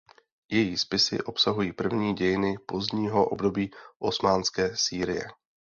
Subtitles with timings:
[0.49, 5.25] Její spisy obsahují první dějiny pozdního období osmanské Sýrie.